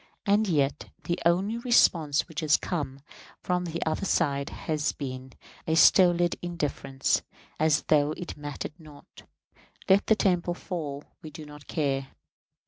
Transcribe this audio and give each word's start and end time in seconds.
And 0.25 0.47
yet, 0.47 0.89
the 1.03 1.19
only 1.27 1.59
response 1.59 2.27
which 2.27 2.39
has 2.39 2.57
come 2.57 3.01
from 3.43 3.65
the 3.65 3.85
other 3.85 4.07
side 4.07 4.49
has 4.49 4.93
been 4.93 5.33
a 5.67 5.75
stolid 5.75 6.37
indifference, 6.41 7.21
as 7.59 7.83
though 7.83 8.11
it 8.13 8.35
mattered 8.35 8.79
not: 8.79 9.21
"Let 9.87 10.07
the 10.07 10.15
temple 10.15 10.55
fall, 10.55 11.03
we 11.21 11.29
do 11.29 11.45
not 11.45 11.67
care!" 11.67 12.07